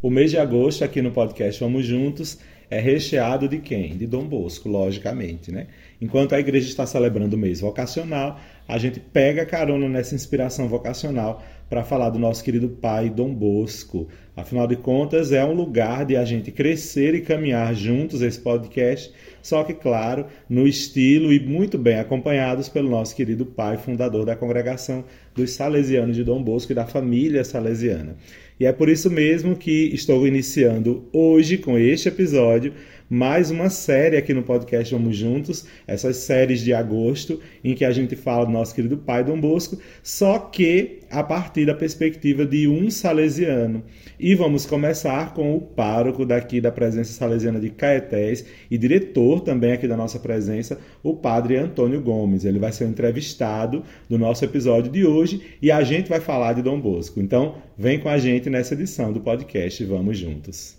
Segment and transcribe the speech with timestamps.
[0.00, 2.38] O mês de agosto, aqui no podcast Vamos Juntos,
[2.70, 3.96] é recheado de quem?
[3.96, 5.66] De Dom Bosco, logicamente, né?
[6.00, 8.38] Enquanto a igreja está celebrando o mês vocacional,
[8.68, 14.06] a gente pega carona nessa inspiração vocacional para falar do nosso querido pai Dom Bosco.
[14.36, 19.12] Afinal de contas, é um lugar de a gente crescer e caminhar juntos esse podcast,
[19.42, 24.36] só que, claro, no estilo e muito bem acompanhados pelo nosso querido pai, fundador da
[24.36, 25.04] congregação
[25.34, 28.16] dos Salesianos de Dom Bosco e da família salesiana.
[28.60, 32.72] E é por isso mesmo que estou iniciando hoje, com este episódio,
[33.08, 37.90] mais uma série aqui no podcast Vamos Juntos, essas séries de agosto, em que a
[37.90, 42.68] gente fala do nosso querido pai Dom Bosco, só que a partir da perspectiva de
[42.68, 43.82] um salesiano.
[44.20, 49.72] E vamos começar com o pároco daqui da presença salesiana de Caetés e diretor também
[49.72, 52.44] aqui da nossa presença, o padre Antônio Gomes.
[52.44, 56.62] Ele vai ser entrevistado do nosso episódio de hoje e a gente vai falar de
[56.62, 57.20] Dom Bosco.
[57.20, 60.77] Então, vem com a gente nessa edição do podcast Vamos Juntos.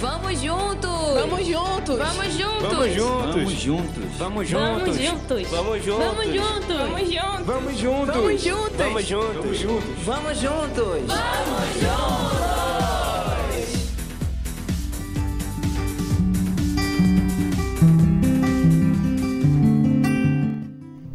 [0.00, 1.14] Vamos juntos!
[1.14, 1.98] Vamos juntos!
[1.98, 2.68] Vamos juntos!
[2.70, 3.36] Vamos juntos!
[3.36, 4.04] Vamos juntos!
[4.18, 4.96] Vamos Vamos juntos!
[4.96, 5.50] juntos!
[5.50, 5.98] Vamos juntos!
[5.98, 7.44] Vamos juntos!
[7.46, 8.16] Vamos juntos!
[8.16, 8.78] Vamos juntos!
[8.78, 9.44] Vamos juntos!
[10.06, 11.04] Vamos juntos!
[11.06, 12.50] Vamos juntos!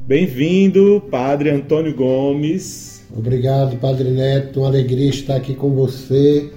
[0.06, 3.04] Bem-vindo, Padre Antônio Gomes.
[3.12, 4.60] Obrigado, Padre Neto.
[4.60, 6.52] Uma alegria estar aqui com você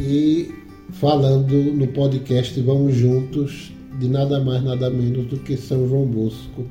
[0.00, 0.61] e
[0.92, 6.66] falando no podcast Vamos Juntos de nada mais, nada menos do que São João Bosco,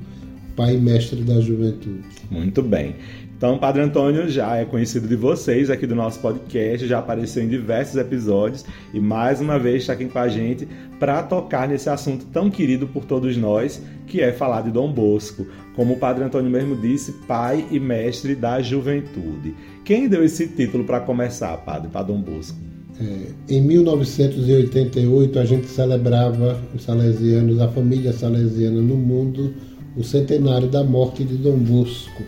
[0.56, 2.04] pai e mestre da juventude.
[2.30, 2.96] Muito bem.
[3.38, 7.48] Então, Padre Antônio já é conhecido de vocês aqui do nosso podcast, já apareceu em
[7.48, 8.64] diversos episódios
[8.94, 10.68] e mais uma vez está aqui com a gente
[11.00, 15.48] para tocar nesse assunto tão querido por todos nós, que é falar de Dom Bosco.
[15.76, 19.56] Como o Padre Antônio mesmo disse, pai e mestre da juventude.
[19.84, 22.71] Quem deu esse título para começar, Padre, para Dom Bosco?
[23.02, 29.54] É, em 1988, a gente celebrava, os salesianos, a família salesiana no mundo,
[29.98, 32.24] o centenário da morte de Dom Bosco.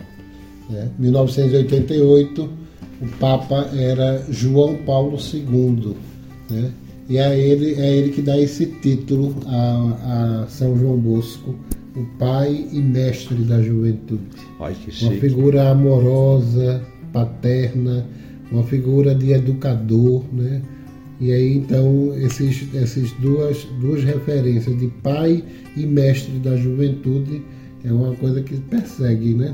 [0.69, 0.89] Né?
[0.97, 2.49] 1988,
[3.01, 5.95] o Papa era João Paulo II.
[6.49, 6.71] Né?
[7.07, 11.55] E é ele, é ele que dá esse título a, a São João Bosco,
[11.95, 14.23] o pai e mestre da juventude.
[14.35, 16.81] Que Uma figura amorosa,
[17.11, 18.07] paterna,
[18.51, 20.61] uma figura de educador, né?
[21.19, 25.43] E aí então esses, essas duas, duas referências de pai
[25.75, 27.41] e mestre da juventude
[27.83, 29.53] é uma coisa que persegue, né?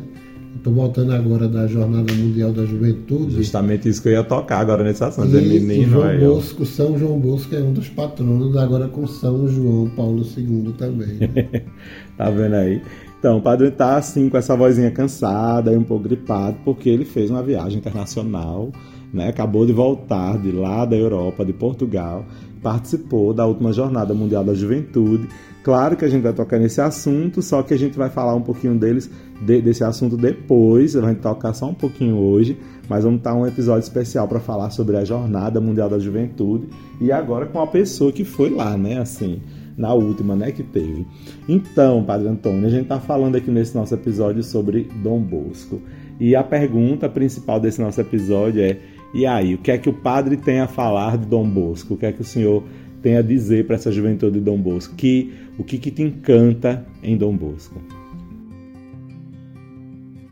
[0.55, 3.35] Estou voltando agora da Jornada Mundial da Juventude.
[3.35, 5.35] Justamente isso que eu ia tocar agora nesse assunto.
[5.35, 6.19] é E, e menino, João aí.
[6.19, 11.17] Bosco, São João Bosco é um dos patronos, agora com São João Paulo II também.
[11.19, 11.63] né?
[12.17, 12.81] Tá vendo aí?
[13.19, 17.05] Então, o padre tá assim, com essa vozinha cansada e um pouco gripado, porque ele
[17.05, 18.71] fez uma viagem internacional,
[19.13, 19.27] né?
[19.29, 22.25] Acabou de voltar de lá da Europa, de Portugal,
[22.61, 25.27] participou da última Jornada Mundial da Juventude.
[25.69, 28.41] Claro que a gente vai tocar nesse assunto, só que a gente vai falar um
[28.41, 29.07] pouquinho deles,
[29.39, 32.57] de- desse assunto depois, a gente tocar só um pouquinho hoje,
[32.89, 36.69] mas vamos estar um episódio especial para falar sobre a Jornada Mundial da Juventude
[36.99, 38.97] e agora com a pessoa que foi lá, né?
[38.97, 39.43] Assim,
[39.77, 41.05] na última, né, que teve.
[41.47, 45.79] Então, Padre Antônio, a gente está falando aqui nesse nosso episódio sobre Dom Bosco.
[46.19, 48.79] E a pergunta principal desse nosso episódio é:
[49.13, 51.93] e aí, o que é que o padre tem a falar de Dom Bosco?
[51.93, 52.63] O que é que o senhor
[53.01, 54.95] tem a dizer para essa juventude de Dom Bosco?
[54.95, 57.81] Que, o que, que te encanta em Dom Bosco?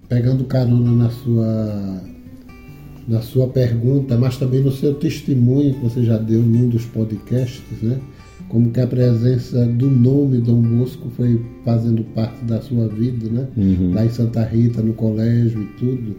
[0.07, 2.01] pegando carona na sua
[3.07, 6.83] na sua pergunta, mas também no seu testemunho que você já deu em um dos
[6.85, 7.97] podcasts, né?
[8.49, 13.47] Como que a presença do nome Dom Bosco foi fazendo parte da sua vida, né?
[13.93, 16.17] Lá em Santa Rita, no colégio e tudo.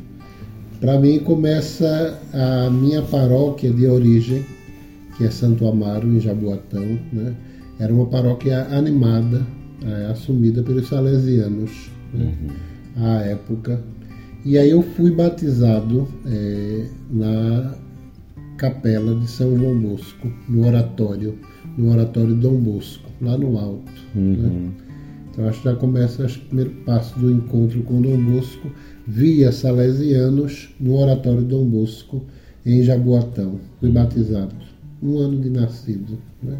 [0.81, 4.43] Para mim começa a minha paróquia de origem,
[5.19, 7.35] que é Santo Amaro, em Jaboatão, né?
[7.81, 9.45] Era uma paróquia animada,
[9.85, 12.35] eh, assumida pelos salesianos, né?
[12.97, 13.83] à época.
[14.45, 17.75] E aí eu fui batizado eh, na
[18.57, 21.39] capela de São João Bosco, no oratório,
[21.77, 23.93] no oratório Dom Bosco, lá no alto.
[24.15, 24.71] né?
[25.31, 28.71] Então acho que já começa acho, que o primeiro passo do encontro com Dom Bosco
[29.07, 32.25] via salesianos no oratório Dom Bosco
[32.67, 33.61] em Jaboatão.
[33.79, 34.55] Fui batizado,
[35.03, 36.19] um ano de nascido.
[36.43, 36.57] Né?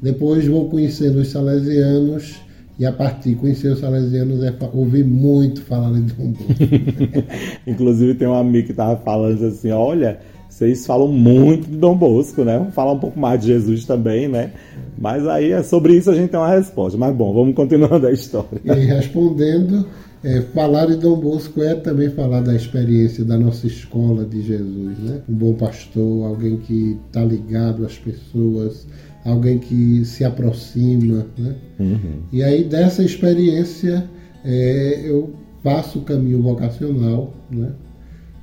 [0.00, 2.40] Depois vou conhecendo os salesianos
[2.78, 6.54] e a partir de conhecer os salesianos é ouvir muito falar de Dom Bosco.
[7.66, 12.44] Inclusive, tem um amigo que tava falando assim: olha, vocês falam muito de Dom Bosco,
[12.44, 12.56] né?
[12.56, 14.52] Vamos falar um pouco mais de Jesus também, né?
[14.96, 16.96] Mas aí é sobre isso a gente tem uma resposta.
[16.96, 18.60] Mas bom, vamos continuando a história.
[18.64, 19.84] E respondendo,
[20.28, 24.98] É, falar de Dom Bosco é também falar da experiência da nossa escola de Jesus,
[24.98, 25.22] né?
[25.26, 28.86] Um bom pastor, alguém que está ligado às pessoas,
[29.24, 31.54] alguém que se aproxima, né?
[31.80, 32.20] Uhum.
[32.30, 34.06] E aí dessa experiência
[34.44, 35.32] é, eu
[35.62, 37.72] faço o caminho vocacional, né?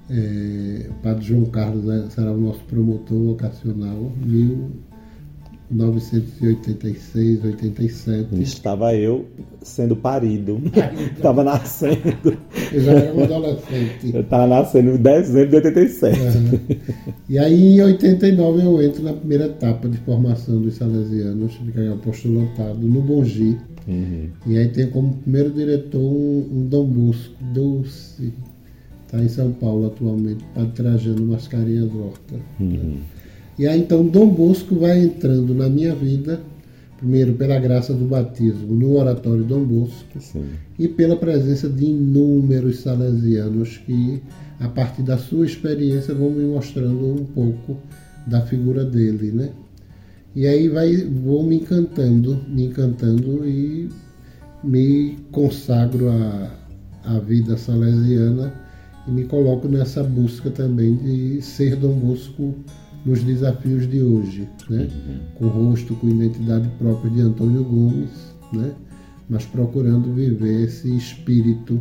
[0.10, 4.12] É, o Padre João Carlos né, será o nosso promotor vocacional,
[5.70, 8.42] 1986, 87.
[8.42, 9.26] Estava eu
[9.62, 10.62] sendo parido,
[11.16, 12.38] estava nascendo.
[12.72, 14.14] Eu já era um adolescente.
[14.14, 16.20] Eu estava nascendo em dezembro de 87.
[16.20, 16.60] Uhum.
[17.28, 22.80] E aí em 89 eu entro na primeira etapa de formação dos salesianos, de apostolantado
[22.80, 23.58] no Bongi.
[23.88, 24.30] Uhum.
[24.46, 28.34] E aí tem como primeiro diretor um, um Dom Bosco Dulce
[29.16, 32.36] está em São Paulo atualmente, Padre Trajano Mascarinhas Horta.
[32.60, 32.68] Uhum.
[32.68, 32.98] Né?
[33.58, 36.42] E aí então Dom Bosco vai entrando na minha vida,
[36.98, 40.46] primeiro pela graça do batismo no Oratório Dom Bosco Sim.
[40.78, 44.22] e pela presença de inúmeros salesianos que,
[44.60, 47.78] a partir da sua experiência, vão me mostrando um pouco
[48.28, 49.52] da figura dele, né?
[50.36, 53.88] E aí vai, vou me encantando, me encantando e
[54.62, 56.52] me consagro à,
[57.06, 58.54] à vida salesiana
[59.08, 62.54] e me coloco nessa busca também de ser Dom Bosco
[63.06, 64.90] nos desafios de hoje, né?
[64.92, 65.20] Uhum.
[65.36, 68.74] com rosto, com identidade própria de Antônio Gomes, né?
[69.30, 71.80] mas procurando viver esse espírito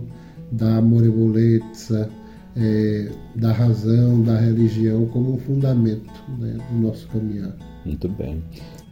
[0.50, 2.08] da amorevolezza,
[2.56, 7.54] é, da razão, da religião como um fundamento né, do nosso caminhar.
[7.84, 8.42] Muito bem.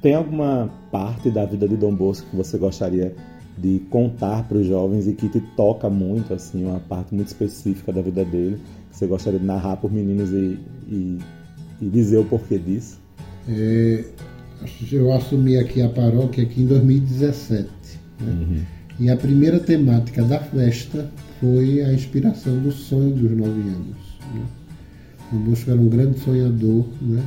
[0.01, 3.15] Tem alguma parte da vida de Dom Bosco que você gostaria
[3.57, 7.93] de contar para os jovens e que te toca muito, assim, uma parte muito específica
[7.93, 8.59] da vida dele,
[8.91, 10.59] que você gostaria de narrar por meninos e,
[10.89, 11.19] e,
[11.83, 13.01] e dizer o porquê disso?
[13.49, 14.05] É,
[14.91, 17.69] eu assumi aqui a paróquia aqui em 2017.
[18.21, 18.33] Né?
[18.33, 18.63] Uhum.
[19.01, 24.19] E a primeira temática da festa foi a inspiração do sonho dos nove anos.
[24.33, 24.43] Né?
[25.33, 27.23] O Bosco era um grande sonhador, né?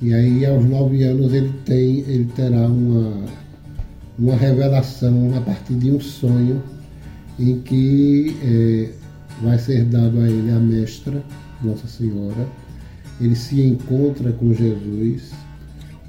[0.00, 3.26] E aí aos nove anos ele tem, ele terá uma
[4.18, 6.62] uma revelação a partir de um sonho
[7.38, 8.90] em que é,
[9.42, 11.22] vai ser dado a ele a mestra,
[11.62, 12.46] Nossa Senhora.
[13.22, 15.32] Ele se encontra com Jesus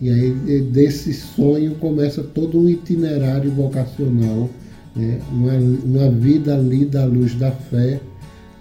[0.02, 4.50] e aí desse sonho começa todo um itinerário vocacional,
[4.94, 5.22] né?
[5.32, 8.02] uma, uma vida lida à luz da fé,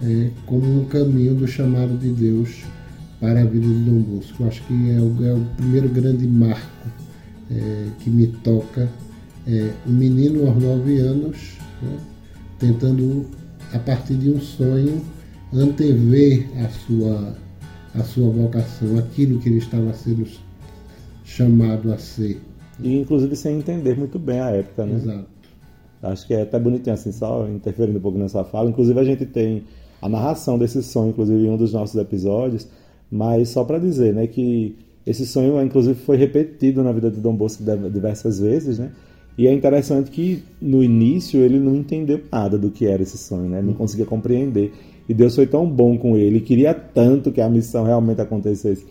[0.01, 2.63] é, como um caminho do chamado de Deus
[3.19, 4.43] para a vida de Dom Bosco.
[4.43, 6.87] Eu acho que é o, é o primeiro grande marco
[7.51, 8.87] é, que me toca
[9.45, 11.97] é, um menino aos nove anos, né,
[12.57, 13.25] tentando,
[13.73, 15.01] a partir de um sonho,
[15.53, 17.35] antever a sua,
[17.95, 20.27] a sua vocação, aquilo que ele estava sendo
[21.23, 22.41] chamado a ser.
[22.79, 24.95] E inclusive sem entender muito bem a época, né?
[24.95, 25.25] Exato.
[26.01, 28.69] Acho que é até bonitinho assim, só interferindo um pouco nessa fala.
[28.69, 29.63] Inclusive a gente tem
[30.01, 32.67] a narração desse sonho, inclusive em um dos nossos episódios,
[33.09, 34.75] mas só para dizer, né, que
[35.05, 38.91] esse sonho inclusive foi repetido na vida de Dom Bosco diversas vezes, né?
[39.37, 43.49] E é interessante que no início ele não entendeu nada do que era esse sonho,
[43.49, 43.59] né?
[43.59, 44.71] Ele não conseguia compreender.
[45.07, 48.85] E Deus foi tão bom com ele, queria tanto que a missão realmente acontecesse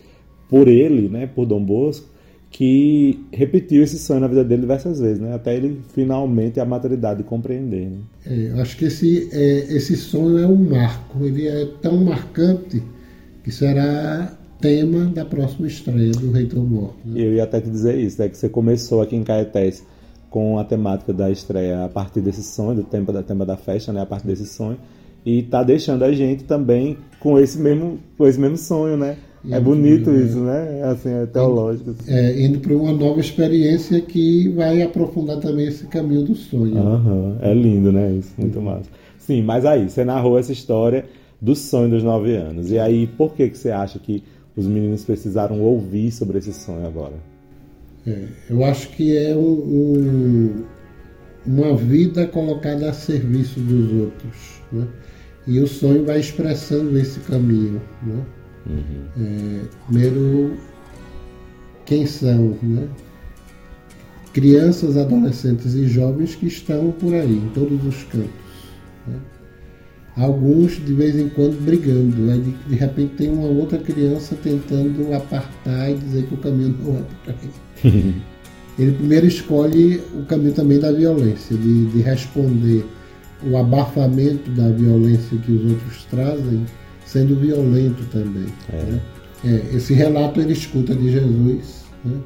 [0.49, 2.07] por ele, né, por Dom Bosco,
[2.51, 5.33] que repetiu esse sonho na vida dele diversas vezes, né?
[5.33, 7.89] Até ele finalmente a maturidade de compreender.
[7.89, 7.97] Né?
[8.27, 11.25] É, eu acho que esse, é, esse sonho é um marco.
[11.25, 12.83] Ele é tão marcante
[13.43, 16.95] que será tema da próxima estreia do Reitor Morto.
[17.03, 17.21] Né?
[17.21, 18.29] Eu ia até te dizer isso, né?
[18.29, 19.83] Que você começou aqui em Caetés
[20.29, 23.93] com a temática da estreia a partir desse sonho, do tema da, tema da festa,
[23.93, 24.79] né, a partir desse sonho,
[25.25, 29.17] e tá deixando a gente também com esse mesmo, com esse mesmo sonho, né?
[29.49, 30.83] É, é bonito é, isso, né?
[30.83, 31.91] Assim, é teológico.
[31.91, 32.11] Assim.
[32.11, 36.75] É, indo para uma nova experiência que vai aprofundar também esse caminho do sonho.
[36.75, 38.13] Uhum, é lindo, né?
[38.13, 38.65] Isso, muito uhum.
[38.65, 38.89] massa.
[39.17, 41.05] Sim, mas aí, você narrou essa história
[41.41, 42.71] do sonho dos nove anos.
[42.71, 44.23] E aí, por que, que você acha que
[44.55, 47.15] os meninos precisaram ouvir sobre esse sonho agora?
[48.05, 50.63] É, eu acho que é um, um,
[51.45, 54.61] uma vida colocada a serviço dos outros.
[54.71, 54.87] Né?
[55.45, 57.81] E o sonho vai expressando esse caminho.
[58.01, 58.23] Né?
[58.65, 59.05] Uhum.
[59.17, 60.57] É, primeiro,
[61.85, 62.57] quem são?
[62.61, 62.87] Né?
[64.31, 68.29] Crianças, adolescentes e jovens que estão por aí, em todos os cantos.
[69.05, 69.17] Né?
[70.15, 75.13] Alguns de vez em quando brigando, aí de, de repente tem uma outra criança tentando
[75.13, 78.15] apartar e dizer que o caminho não é para aí.
[78.79, 82.85] ele primeiro escolhe o caminho também da violência, de, de responder
[83.49, 86.65] o abafamento da violência que os outros trazem,
[87.05, 88.47] sendo violento também.
[88.71, 88.83] É.
[88.83, 89.01] Né?
[89.45, 92.17] É, esse relato ele escuta de Jesus, né?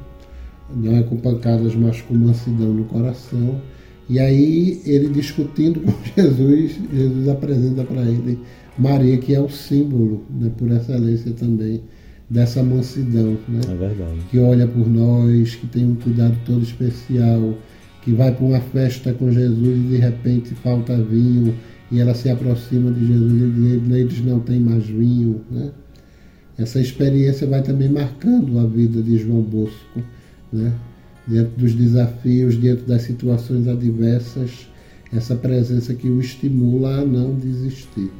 [0.74, 3.60] não é com pancadas, mas com mansidão no coração.
[4.08, 8.38] E aí ele discutindo com Jesus, Jesus apresenta para ele
[8.78, 11.82] Maria, que é o símbolo, né, por excelência também,
[12.30, 13.60] dessa mansidão, né?
[13.68, 14.20] É verdade.
[14.30, 17.54] Que olha por nós, que tem um cuidado todo especial,
[18.02, 21.54] que vai para uma festa com Jesus e de repente falta vinho
[21.90, 25.70] e ela se aproxima de Jesus e diz, eles não têm mais vinho, né?
[26.56, 30.02] Essa experiência vai também marcando a vida de João Bosco,
[30.52, 30.72] né?
[31.28, 34.66] diante dos desafios, diante das situações adversas,
[35.12, 38.10] essa presença que o estimula a não desistir,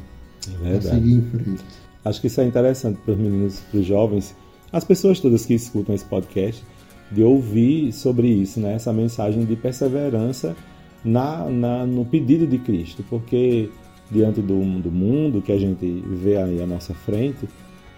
[0.62, 1.64] É a seguir em frente.
[2.04, 4.34] Acho que isso é interessante para os meninos, para os jovens,
[4.72, 6.62] as pessoas todas que escutam esse podcast,
[7.10, 8.74] de ouvir sobre isso, né?
[8.74, 10.54] essa mensagem de perseverança
[11.04, 13.70] na, na, no pedido de Cristo, porque
[14.10, 17.48] diante do, do mundo que a gente vê aí à nossa frente,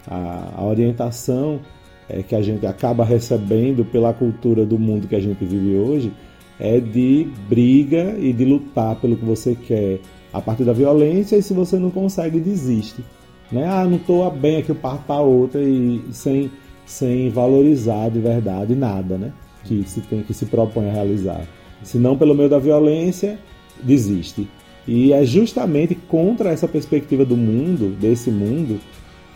[0.06, 1.60] a, a orientação
[2.08, 6.12] é, que a gente acaba recebendo pela cultura do mundo que a gente vive hoje
[6.58, 10.00] é de briga e de lutar pelo que você quer
[10.32, 13.04] a partir da violência e se você não consegue, desiste.
[13.50, 13.66] Né?
[13.66, 16.50] Ah, não estou bem aqui, eu parto para outra e sem,
[16.86, 19.32] sem valorizar de verdade nada né?
[19.64, 21.46] que se tem que se propõe a realizar.
[21.82, 23.38] Se não pelo meio da violência,
[23.82, 24.48] desiste.
[24.86, 28.80] E é justamente contra essa perspectiva do mundo, desse mundo,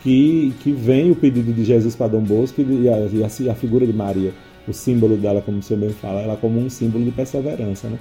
[0.03, 3.55] que, que vem o pedido de Jesus para Dom Bosco e a, e a, a
[3.55, 4.33] figura de Maria,
[4.67, 7.87] o símbolo dela, como o senhor bem fala, ela como um símbolo de perseverança.
[7.87, 7.97] Né?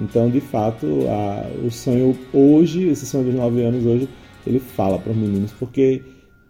[0.00, 4.08] Então, de fato, a, o sonho hoje, esse sonho dos nove anos hoje,
[4.46, 6.02] ele fala para os meninos, porque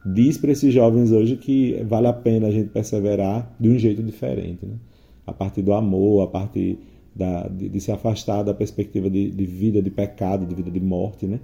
[0.04, 4.02] diz para esses jovens hoje que vale a pena a gente perseverar de um jeito
[4.02, 4.74] diferente, né?
[5.26, 6.78] a partir do amor, a partir
[7.14, 10.80] da, de, de, se afastar da perspectiva de, de, vida de pecado, de vida de
[10.80, 11.38] morte, né?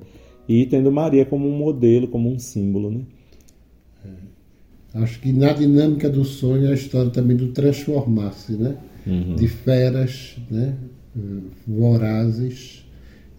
[0.49, 2.91] e tendo Maria como um modelo, como um símbolo.
[2.91, 3.01] Né?
[4.95, 8.77] Acho que na dinâmica do sonho é a história também do transformar-se, né?
[9.07, 9.37] Uhum.
[9.37, 10.75] De feras, né?
[11.67, 12.85] Vorazes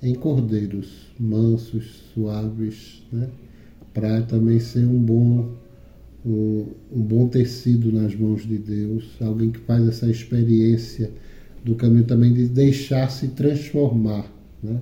[0.02, 3.28] em cordeiros, mansos, suaves, né?
[3.94, 5.50] Para também ser um bom
[6.26, 11.12] um, bom tecido nas mãos de Deus, alguém que faz essa experiência
[11.64, 14.30] do caminho também de deixar-se transformar,
[14.62, 14.80] né?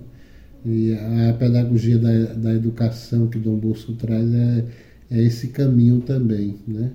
[0.66, 4.66] E a pedagogia da, da educação que Dom Bosco traz é
[5.10, 6.92] é esse caminho também, né?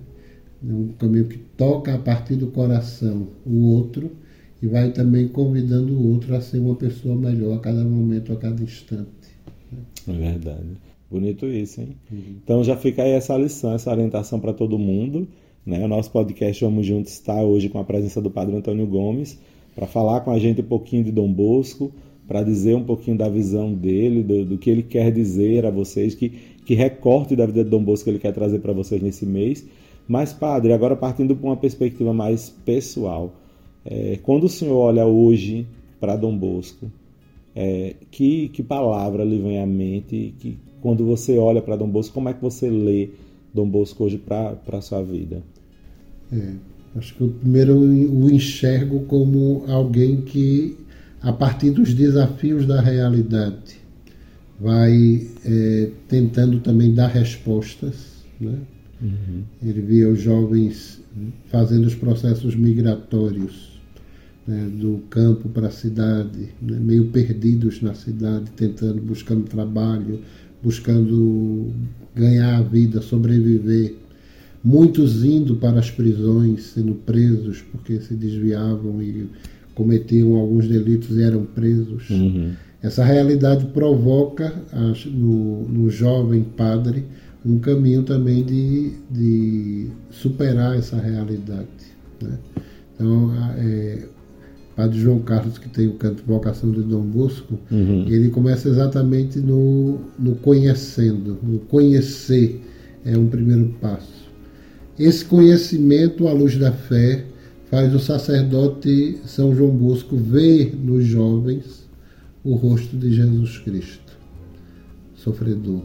[0.68, 4.12] É um caminho que toca a partir do coração o outro
[4.62, 8.36] e vai também convidando o outro a ser uma pessoa melhor a cada momento, a
[8.36, 9.08] cada instante.
[10.06, 10.91] É verdade.
[11.12, 11.88] Bonito isso, hein?
[12.10, 12.36] Uhum.
[12.42, 15.28] Então já fica aí essa lição, essa orientação para todo mundo.
[15.64, 15.84] Né?
[15.84, 19.38] O nosso podcast Vamos Juntos está hoje com a presença do Padre Antônio Gomes
[19.74, 21.92] para falar com a gente um pouquinho de Dom Bosco,
[22.26, 26.14] para dizer um pouquinho da visão dele, do, do, que ele quer dizer a vocês,
[26.14, 26.30] que,
[26.64, 29.66] que recorte da vida de Dom Bosco ele quer trazer para vocês nesse mês.
[30.08, 33.34] Mas, padre, agora partindo para uma perspectiva mais pessoal,
[33.84, 35.66] é, quando o senhor olha hoje
[36.00, 36.90] para Dom Bosco,
[37.54, 40.34] é, que, que palavra lhe vem à mente?
[40.38, 43.10] Que, quando você olha para Dom Bosco, como é que você lê
[43.54, 45.42] Dom Bosco hoje para a sua vida?
[46.30, 46.52] É,
[46.96, 50.76] acho que eu primeiro o enxergo como alguém que
[51.22, 53.80] a partir dos desafios da realidade,
[54.58, 58.24] vai é, tentando também dar respostas.
[58.40, 58.58] Né?
[59.00, 59.42] Uhum.
[59.62, 61.00] Ele via os jovens
[61.46, 63.80] fazendo os processos migratórios
[64.46, 70.20] né, do campo para a cidade, né, meio perdidos na cidade, tentando, buscando trabalho,
[70.62, 71.70] buscando
[72.14, 73.96] ganhar a vida, sobreviver.
[74.62, 79.28] Muitos indo para as prisões, sendo presos porque se desviavam e
[79.74, 82.08] cometiam alguns delitos e eram presos.
[82.10, 82.52] Uhum.
[82.80, 84.52] Essa realidade provoca
[85.06, 87.04] no, no jovem padre
[87.44, 91.68] um caminho também de, de superar essa realidade.
[92.20, 92.38] Né?
[92.94, 94.06] Então, é,
[94.74, 98.06] Padre João Carlos, que tem o canto Vocação de Dom Bosco, uhum.
[98.08, 101.38] ele começa exatamente no, no conhecendo.
[101.42, 102.60] No conhecer
[103.04, 104.22] é um primeiro passo.
[104.98, 107.24] Esse conhecimento à luz da fé
[107.70, 111.88] faz o sacerdote São João Bosco ver nos jovens
[112.44, 114.12] o rosto de Jesus Cristo,
[115.14, 115.82] sofredor,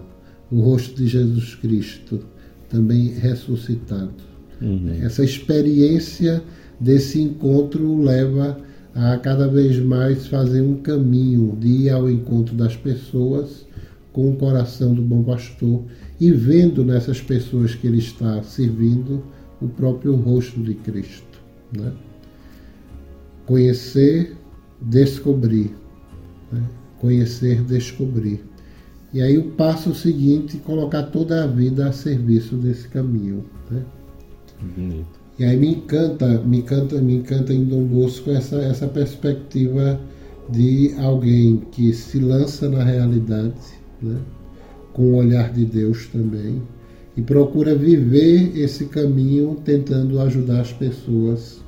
[0.52, 2.20] o rosto de Jesus Cristo
[2.70, 4.14] também ressuscitado.
[4.62, 4.92] Uhum.
[5.02, 6.44] Essa experiência
[6.80, 8.58] desse encontro leva
[8.98, 13.64] a cada vez mais fazer um caminho de ir ao encontro das pessoas
[14.12, 15.84] com o coração do bom pastor
[16.20, 19.24] e vendo nessas pessoas que ele está servindo
[19.62, 21.40] o próprio rosto de Cristo.
[21.72, 21.94] Né?
[23.46, 24.36] Conhecer,
[24.82, 25.76] descobrir.
[26.52, 26.64] Né?
[27.00, 28.44] Conhecer, descobrir.
[29.14, 33.46] E aí o passo seguinte, colocar toda a vida a serviço desse caminho.
[33.70, 33.84] Né?
[34.76, 35.17] Bonito.
[35.40, 40.00] E aí me encanta, me encanta, me encanta em Dom Bosco essa, essa perspectiva
[40.50, 43.54] de alguém que se lança na realidade,
[44.02, 44.18] né?
[44.94, 46.62] com o olhar de Deus também,
[47.16, 51.62] e procura viver esse caminho tentando ajudar as pessoas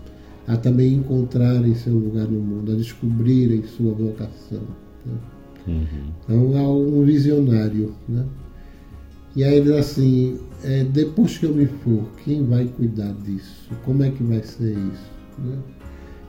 [0.47, 4.61] a também encontrarem seu lugar no mundo, a descobrirem sua vocação.
[5.05, 5.13] Né?
[5.67, 6.11] Uhum.
[6.23, 7.93] Então é um visionário.
[8.07, 8.25] Né?
[9.39, 13.69] E aí ele diz assim, é, depois que eu me for, quem vai cuidar disso?
[13.85, 15.11] Como é que vai ser isso?
[15.37, 15.57] Né?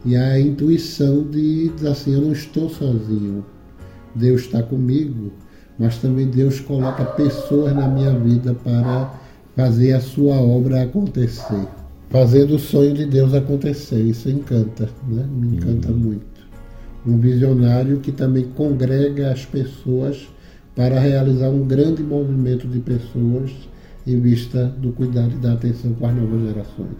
[0.05, 3.45] E a intuição de dizer assim, eu não estou sozinho,
[4.15, 5.33] Deus está comigo,
[5.77, 9.13] mas também Deus coloca pessoas na minha vida para
[9.57, 11.67] fazer a sua obra acontecer.
[12.11, 15.27] Fazendo o sonho de Deus acontecer, isso encanta, né?
[15.29, 15.99] me encanta uhum.
[15.99, 16.27] muito.
[17.05, 20.29] Um visionário que também congrega as pessoas
[20.81, 23.53] para realizar um grande movimento de pessoas
[24.07, 26.97] em vista do cuidado e da atenção com as novas gerações.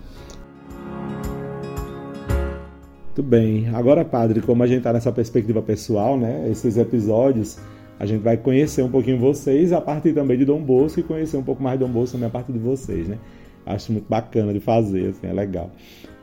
[3.07, 3.71] Muito bem.
[3.71, 6.47] Agora, padre, como a gente está nessa perspectiva pessoal, né?
[6.51, 7.59] Esses episódios,
[7.99, 11.39] a gente vai conhecer um pouquinho vocês a partir também de Dom Bosco e conhecer
[11.39, 13.17] um pouco mais de Dom Bosco também a partir de vocês, né?
[13.65, 15.71] Acho muito bacana de fazer, assim, é legal.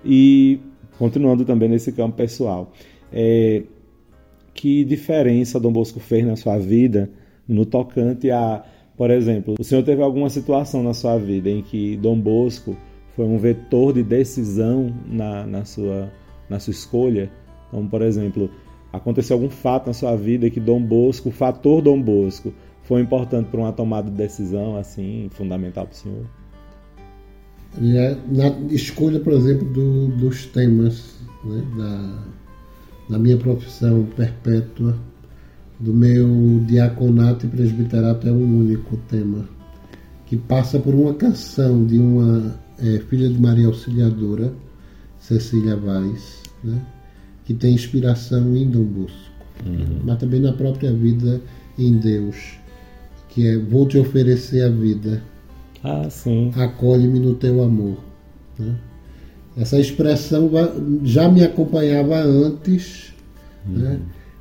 [0.05, 0.59] E
[0.99, 2.71] continuando também nesse campo pessoal,
[3.11, 3.63] é,
[4.53, 7.09] que diferença Dom Bosco fez na sua vida
[7.47, 8.63] no tocante a,
[8.97, 12.75] por exemplo, o senhor teve alguma situação na sua vida em que Dom Bosco
[13.15, 16.11] foi um vetor de decisão na, na, sua,
[16.49, 17.31] na sua escolha?
[17.67, 18.49] Então, por exemplo,
[18.91, 23.49] aconteceu algum fato na sua vida que Dom Bosco, o fator Dom Bosco, foi importante
[23.49, 26.25] para uma tomada de decisão assim fundamental para o senhor?
[27.81, 32.23] É, na escolha, por exemplo, do, dos temas né, da,
[33.09, 34.97] da minha profissão perpétua,
[35.79, 39.47] do meu diaconato e presbiterato é um único tema,
[40.25, 44.53] que passa por uma canção de uma é, filha de Maria Auxiliadora,
[45.19, 46.81] Cecília Vaz, né,
[47.45, 49.17] que tem inspiração em Dom Bosco,
[49.65, 49.99] uhum.
[50.03, 51.41] mas também na própria vida
[51.77, 52.57] em Deus,
[53.29, 55.21] que é Vou te oferecer a vida,
[55.83, 56.51] ah, sim.
[56.55, 57.97] acolhe-me no teu amor.
[58.57, 58.75] Né?
[59.55, 60.49] Essa expressão
[61.03, 63.13] já me acompanhava antes,
[63.67, 63.77] uhum.
[63.77, 63.99] né?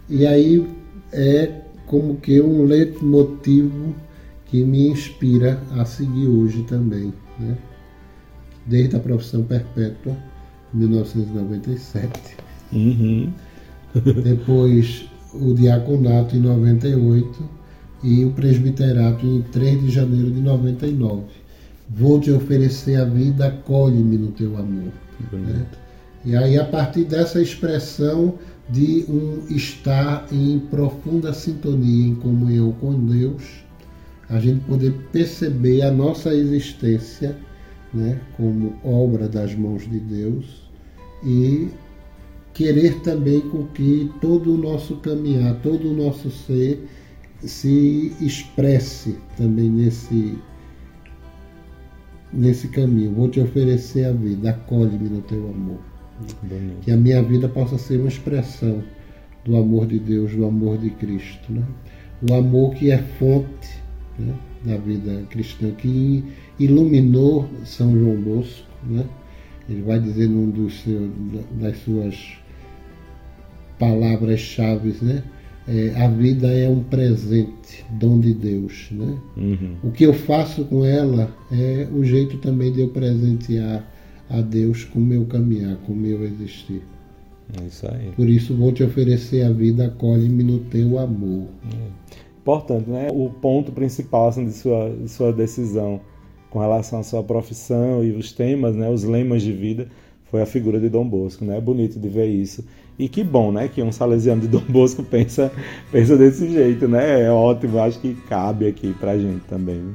[0.09, 0.76] e aí
[1.13, 3.95] é como que um leitmotivo
[4.47, 7.13] que me inspira a seguir hoje também.
[7.39, 7.57] Né?
[8.67, 10.17] Desde a profissão perpétua,
[10.75, 12.37] 1997.
[12.73, 13.33] Uhum.
[14.23, 17.49] Depois o diaconato em 98
[18.03, 21.25] e o presbiterato em 3 de janeiro de 99.
[21.89, 24.93] Vou te oferecer a vida, acolhe-me no teu amor.
[25.33, 25.67] Né?
[26.25, 28.35] E aí, a partir dessa expressão
[28.69, 33.65] de um estar em profunda sintonia, em comunhão com Deus,
[34.29, 37.37] a gente poder perceber a nossa existência
[37.95, 40.69] né, como obra das mãos de Deus
[41.25, 41.69] e
[42.53, 46.89] querer também com que todo o nosso caminhar, todo o nosso ser
[47.41, 50.39] se expresse também nesse
[52.33, 53.13] nesse caminho.
[53.13, 55.96] Vou te oferecer a vida, acolhe-me no teu amor.
[56.83, 58.83] Que a minha vida possa ser uma expressão
[59.45, 61.53] do amor de Deus, do amor de Cristo.
[61.53, 61.63] Né?
[62.29, 63.69] O amor que é fonte
[64.19, 66.25] né, da vida cristã, que
[66.59, 68.67] iluminou São João Bosco.
[68.85, 69.05] Né?
[69.69, 71.11] Ele vai dizer num dos seus,
[71.61, 72.39] das suas
[73.79, 75.23] palavras-chave, né?
[75.69, 78.87] É, a vida é um presente, dom de Deus.
[78.93, 79.19] Né?
[79.37, 79.75] Uhum.
[79.83, 83.85] O que eu faço com ela é o jeito também de eu presentear
[84.29, 86.83] a Deus com o meu caminhar, com o meu existir.
[87.61, 88.11] É isso aí.
[88.17, 91.47] Por isso vou te oferecer a vida, acolhe-me no teu amor.
[91.73, 92.17] É.
[92.41, 93.09] Importante, né?
[93.13, 96.01] O ponto principal assim, de, sua, de sua decisão
[96.51, 98.89] com relação à sua profissão e os temas, né?
[98.89, 99.89] Os lemas de vida
[100.31, 101.57] foi a figura de Dom Bosco, né?
[101.57, 102.65] É bonito de ver isso.
[102.99, 103.69] E que bom, né?
[103.69, 105.53] Que um salesiano de Dom Bosco pensa,
[105.93, 107.23] pensa desse jeito, né?
[107.23, 109.95] É ótimo, acho que cabe aqui pra gente também.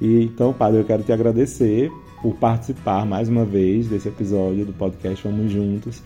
[0.00, 1.90] E então, padre, eu quero te agradecer
[2.22, 6.02] por participar mais uma vez desse episódio do podcast Vamos Juntos,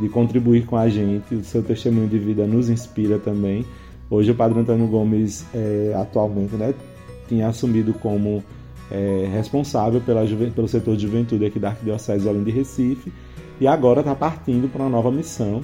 [0.00, 1.34] de contribuir com a gente.
[1.34, 3.64] O seu testemunho de vida nos inspira também.
[4.08, 6.74] Hoje o Padre Antônio Gomes, é, atualmente, né,
[7.28, 8.42] tinha assumido como
[8.90, 10.24] é, responsável pela,
[10.54, 13.12] pelo setor de juventude aqui da Arquidiocese Olinda de Recife
[13.60, 15.62] e agora está partindo para uma nova missão.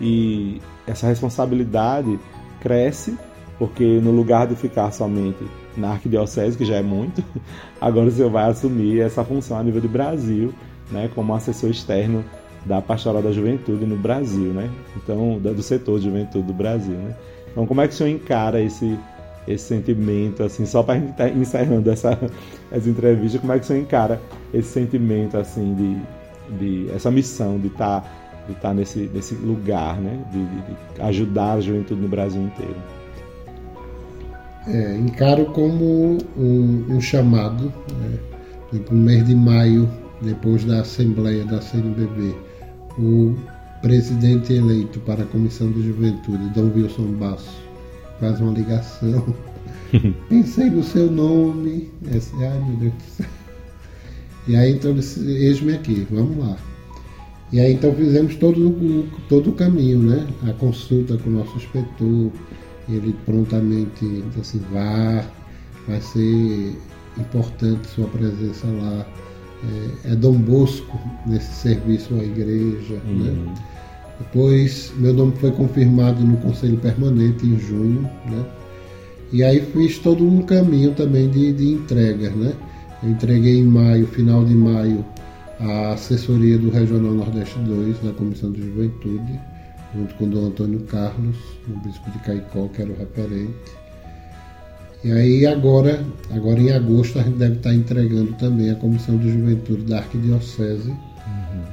[0.00, 2.18] E essa responsabilidade
[2.60, 3.16] cresce
[3.58, 5.44] porque no lugar de ficar somente
[5.76, 7.22] na arquidiocese, que já é muito,
[7.80, 10.52] agora você vai assumir essa função a nível de Brasil,
[10.90, 12.24] né, como assessor externo
[12.64, 14.68] da Pastoral da Juventude no Brasil, né?
[14.96, 17.16] Então, do setor de juventude do Brasil, né?
[17.50, 18.98] Então, como é que o senhor encara esse
[19.46, 22.18] esse sentimento, assim, só para estar tá encerrando essa,
[22.70, 24.20] essa entrevista, como é que o senhor encara
[24.52, 28.08] esse sentimento, assim, de, de essa missão de estar tá
[28.46, 30.22] de estar nesse, nesse lugar, né?
[30.30, 30.62] De, de,
[30.94, 32.76] de ajudar a juventude no Brasil inteiro.
[34.66, 38.18] É, encaro como um, um chamado, né?
[38.90, 39.88] no mês de maio,
[40.20, 42.34] depois da Assembleia da CNBB,
[42.98, 43.34] o
[43.80, 47.62] presidente eleito para a Comissão de Juventude, Dom Wilson Basso,
[48.20, 49.34] faz uma ligação.
[50.28, 51.90] Pensei no seu nome.
[52.14, 53.26] Esse, ai meu Deus do céu.
[54.48, 56.56] E aí então eis-me aqui, vamos lá.
[57.52, 60.26] E aí então fizemos todo, o, todo o caminho, né?
[60.48, 62.32] A consulta com o nosso inspetor,
[62.88, 65.24] ele prontamente disse assim, vá,
[65.86, 66.76] vai ser
[67.18, 69.06] importante sua presença lá.
[70.04, 73.30] É, é Dom Bosco nesse serviço à igreja, né?
[73.30, 73.44] uhum.
[73.44, 73.54] né?
[74.18, 78.44] Depois meu nome foi confirmado no Conselho Permanente em junho, né?
[79.32, 82.52] E aí fiz todo um caminho também de, de entregas, né?
[83.02, 85.04] Eu entreguei em maio, final de maio,
[85.60, 89.38] a assessoria do Regional Nordeste 2 da Comissão de Juventude,
[89.94, 91.36] junto com o Dom Antônio Carlos,
[91.68, 93.54] o bispo de Caicó, que era o referente.
[95.04, 99.30] E aí agora, agora em agosto, a gente deve estar entregando também a Comissão de
[99.30, 100.96] Juventude da Arquidiocese uhum.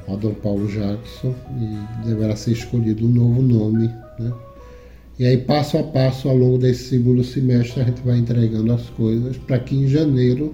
[0.08, 3.88] ao Dom Paulo Jackson e deverá ser escolhido um novo nome.
[4.19, 4.32] Né?
[5.17, 8.89] E aí, passo a passo, ao longo desse segundo semestre, a gente vai entregando as
[8.91, 10.54] coisas para que em janeiro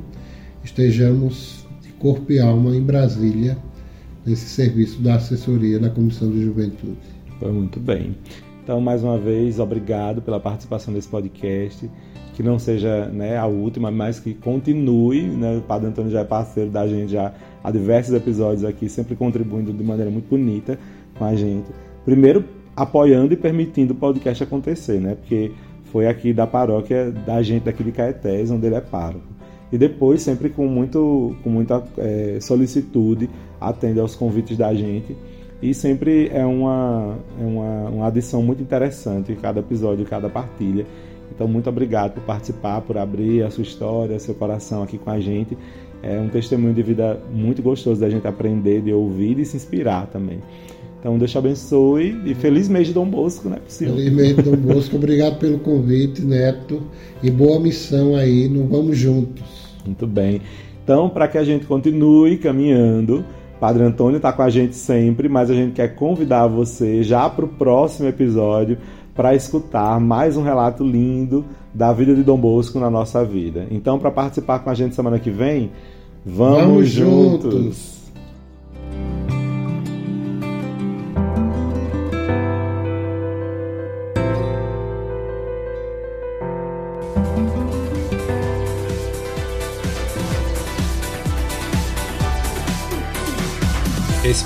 [0.63, 3.57] estejamos de corpo e alma em Brasília,
[4.25, 7.10] nesse serviço da assessoria da Comissão de Juventude.
[7.41, 8.15] Foi muito bem.
[8.63, 11.89] Então, mais uma vez, obrigado pela participação nesse podcast.
[12.35, 15.23] Que não seja né, a última, mas que continue.
[15.23, 15.57] Né?
[15.57, 19.73] O Padre Antônio já é parceiro da gente já há diversos episódios aqui, sempre contribuindo
[19.73, 20.77] de maneira muito bonita
[21.17, 21.71] com a gente.
[22.05, 25.15] Primeiro, apoiando e permitindo o podcast acontecer, né?
[25.15, 25.51] Porque
[25.85, 29.31] foi aqui da paróquia da gente daqui de Caetés, onde ele é pároco
[29.71, 35.15] e depois sempre com, muito, com muita é, solicitude atende aos convites da gente
[35.61, 40.85] e sempre é uma, é uma, uma adição muito interessante cada episódio, cada partilha.
[41.33, 45.19] Então, muito obrigado por participar, por abrir a sua história, seu coração aqui com a
[45.19, 45.57] gente.
[46.03, 50.07] É um testemunho de vida muito gostoso da gente aprender, de ouvir e se inspirar
[50.07, 50.39] também.
[50.99, 53.57] Então, Deus te abençoe e feliz mês de Dom Bosco, né?
[53.57, 53.95] Possível.
[53.95, 56.81] Feliz mês de Dom Bosco, obrigado pelo convite, Neto,
[57.23, 59.43] e boa missão aí, não vamos juntos.
[59.85, 60.41] Muito bem.
[60.83, 63.23] Então, para que a gente continue caminhando,
[63.61, 67.45] Padre Antônio está com a gente sempre, mas a gente quer convidar você já para
[67.45, 68.79] o próximo episódio
[69.13, 73.67] para escutar mais um relato lindo da vida de Dom Bosco na nossa vida.
[73.69, 75.69] Então, para participar com a gente semana que vem,
[76.25, 77.53] vamos, vamos juntos.
[77.53, 78.00] juntos.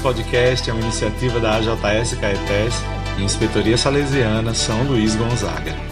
[0.06, 2.76] Podcast é uma iniciativa da AJS Caetés
[3.18, 5.85] e Inspetoria Salesiana São Luís Gonzaga.